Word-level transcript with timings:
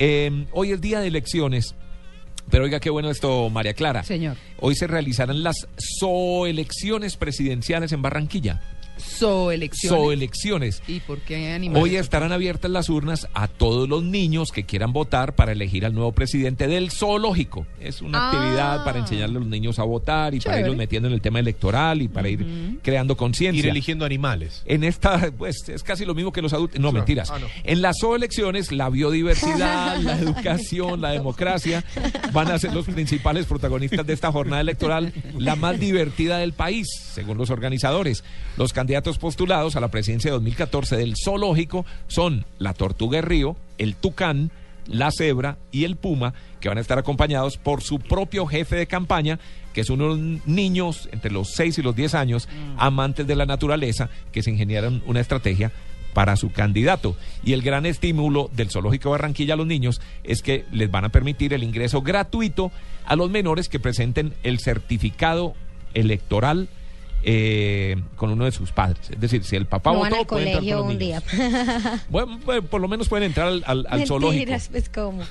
Eh, 0.00 0.46
hoy 0.52 0.72
es 0.72 0.80
día 0.80 0.98
de 1.00 1.08
elecciones, 1.08 1.74
pero 2.50 2.64
oiga 2.64 2.80
qué 2.80 2.88
bueno 2.88 3.10
esto, 3.10 3.50
María 3.50 3.74
Clara. 3.74 4.02
Señor. 4.02 4.38
Hoy 4.58 4.74
se 4.74 4.86
realizarán 4.86 5.42
las 5.42 5.68
soelecciones 5.76 7.16
presidenciales 7.16 7.92
en 7.92 8.00
Barranquilla. 8.00 8.62
Soelecciones. 9.04 9.98
Soelecciones. 10.00 10.82
¿Y 10.86 11.00
por 11.00 11.18
qué 11.20 11.52
animales? 11.52 11.82
Hoy 11.82 11.96
estarán 11.96 12.32
abiertas 12.32 12.70
las 12.70 12.88
urnas 12.88 13.28
a 13.34 13.48
todos 13.48 13.88
los 13.88 14.02
niños 14.02 14.50
que 14.52 14.64
quieran 14.64 14.92
votar 14.92 15.34
para 15.34 15.52
elegir 15.52 15.84
al 15.86 15.94
nuevo 15.94 16.12
presidente 16.12 16.66
del 16.68 16.90
zoológico. 16.90 17.66
Es 17.80 18.02
una 18.02 18.18
Ah. 18.18 18.30
actividad 18.30 18.84
para 18.84 18.98
enseñarle 18.98 19.36
a 19.36 19.40
los 19.40 19.48
niños 19.48 19.78
a 19.78 19.84
votar 19.84 20.34
y 20.34 20.40
para 20.40 20.60
irlos 20.60 20.76
metiendo 20.76 21.08
en 21.08 21.14
el 21.14 21.20
tema 21.20 21.38
electoral 21.40 22.02
y 22.02 22.08
para 22.08 22.28
ir 22.28 22.78
creando 22.82 23.12
Ir 23.14 23.18
conciencia. 23.18 23.70
eligiendo 23.70 24.04
animales. 24.04 24.62
En 24.66 24.84
esta, 24.84 25.30
pues 25.36 25.68
es 25.68 25.82
casi 25.82 26.04
lo 26.04 26.14
mismo 26.14 26.32
que 26.32 26.42
los 26.42 26.52
adultos. 26.52 26.80
No, 26.80 26.92
mentiras. 26.92 27.30
Ah, 27.30 27.38
no. 27.38 27.46
En 27.64 27.82
las 27.82 27.96
elecciones, 28.02 28.72
la 28.72 28.88
biodiversidad, 28.90 29.96
la 30.02 30.18
educación, 30.18 31.00
la 31.00 31.10
democracia 31.10 31.84
van 32.32 32.50
a 32.50 32.58
ser 32.58 32.72
los 32.74 32.86
principales 32.86 33.46
protagonistas 33.46 34.06
de 34.06 34.12
esta 34.12 34.32
jornada 34.32 34.60
electoral, 34.62 35.12
la 35.38 35.56
más 35.56 35.78
divertida 35.78 36.38
del 36.38 36.52
país, 36.52 36.86
según 37.14 37.38
los 37.38 37.50
organizadores. 37.50 38.24
Los 38.56 38.72
candidatos 38.72 38.89
postulados 39.18 39.76
a 39.76 39.80
la 39.80 39.88
presidencia 39.88 40.30
de 40.30 40.36
2014 40.36 40.96
del 40.96 41.14
zoológico 41.22 41.84
son 42.08 42.44
la 42.58 42.74
tortuga 42.74 43.18
de 43.18 43.22
río, 43.22 43.56
el 43.78 43.94
tucán, 43.94 44.50
la 44.86 45.10
cebra 45.10 45.58
y 45.70 45.84
el 45.84 45.96
puma, 45.96 46.34
que 46.60 46.68
van 46.68 46.78
a 46.78 46.80
estar 46.80 46.98
acompañados 46.98 47.56
por 47.56 47.82
su 47.82 47.98
propio 47.98 48.46
jefe 48.46 48.76
de 48.76 48.86
campaña, 48.86 49.38
que 49.72 49.82
es 49.82 49.90
unos 49.90 50.18
niños 50.46 51.08
entre 51.12 51.30
los 51.30 51.52
6 51.52 51.78
y 51.78 51.82
los 51.82 51.94
10 51.94 52.14
años, 52.14 52.48
amantes 52.76 53.26
de 53.26 53.36
la 53.36 53.46
naturaleza, 53.46 54.10
que 54.32 54.42
se 54.42 54.50
ingeniaron 54.50 55.02
una 55.06 55.20
estrategia 55.20 55.70
para 56.12 56.36
su 56.36 56.50
candidato. 56.50 57.16
Y 57.44 57.52
el 57.52 57.62
gran 57.62 57.86
estímulo 57.86 58.50
del 58.52 58.70
Zoológico 58.70 59.10
Barranquilla 59.10 59.54
a 59.54 59.56
los 59.56 59.66
niños 59.66 60.00
es 60.24 60.42
que 60.42 60.64
les 60.72 60.90
van 60.90 61.04
a 61.04 61.10
permitir 61.10 61.54
el 61.54 61.62
ingreso 61.62 62.02
gratuito 62.02 62.72
a 63.06 63.14
los 63.14 63.30
menores 63.30 63.68
que 63.68 63.78
presenten 63.78 64.34
el 64.42 64.58
certificado 64.58 65.54
electoral 65.94 66.68
eh, 67.22 67.96
con 68.16 68.30
uno 68.30 68.44
de 68.46 68.52
sus 68.52 68.72
padres. 68.72 69.10
Es 69.10 69.20
decir, 69.20 69.44
si 69.44 69.56
el 69.56 69.66
papá 69.66 69.92
No 69.92 70.00
van 70.00 70.10
votó, 70.10 70.20
al 70.20 70.26
pueden 70.26 70.48
entrar 70.48 70.60
colegio 70.62 70.78
con 70.78 70.86
los 70.86 70.92
un 70.94 70.98
día. 70.98 71.22
Bueno, 72.08 72.38
pues, 72.44 72.62
por 72.62 72.80
lo 72.80 72.88
menos 72.88 73.08
pueden 73.08 73.26
entrar 73.26 73.48
al, 73.48 73.62
al- 73.66 73.86
al 73.90 74.06
zoológico. 74.06 74.52
Pues 74.70 74.88
cómo. 74.88 75.22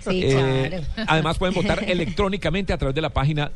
Sí, 0.00 0.22
Eh, 0.24 0.68
claro. 0.94 1.04
además 1.08 1.38
pueden 1.38 1.54
votar 1.54 1.84
electrónicamente 1.88 2.72
a 2.72 2.78
través 2.78 2.94
de 2.94 3.00
la 3.02 3.10
página 3.10 3.50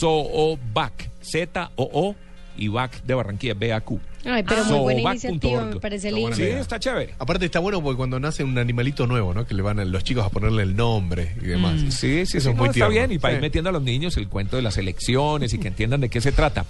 www.zoobac, 0.00 1.10
Z 1.22 1.70
O 1.76 1.90
O 1.92 2.14
y 2.56 2.68
BAC 2.68 3.02
de 3.04 3.14
Barranquilla, 3.14 3.54
BAQ. 3.54 4.00
Ay, 4.30 4.42
pero 4.46 4.64
muy 4.66 4.78
buena 4.80 5.00
iniciativa, 5.00 5.64
me 5.64 5.80
parece 5.80 6.12
lindo. 6.12 6.36
Sí, 6.36 6.42
está 6.42 6.78
chévere. 6.78 7.14
Aparte 7.18 7.46
está 7.46 7.60
bueno 7.60 7.82
porque 7.82 7.96
cuando 7.96 8.20
nace 8.20 8.44
un 8.44 8.58
animalito 8.58 9.06
nuevo, 9.06 9.32
¿no? 9.32 9.46
Que 9.46 9.54
le 9.54 9.62
van 9.62 9.80
a 9.80 9.84
los 9.84 10.04
chicos 10.04 10.24
a 10.26 10.28
ponerle 10.28 10.62
el 10.64 10.76
nombre 10.76 11.32
y 11.40 11.46
demás. 11.46 11.80
Sí, 11.88 11.90
sí, 11.90 12.18
Eso 12.20 12.30
sí, 12.32 12.38
es 12.38 12.44
no, 12.46 12.54
muy 12.54 12.66
está 12.66 12.74
tierno. 12.74 12.90
bien. 12.90 13.12
Y 13.12 13.18
para 13.18 13.34
ir 13.34 13.38
Sí. 13.38 13.42
metiendo 13.42 13.70
a 13.70 13.72
los 13.72 13.82
niños 13.82 14.16
el 14.18 14.28
cuento 14.28 14.56
de 14.56 14.62
las 14.62 14.76
elecciones 14.76 15.54
y 15.54 15.58
que 15.58 15.68
entiendan 15.68 16.00
de 16.00 16.08
qué 16.10 16.20
se 16.20 16.32
trata. 16.32 16.66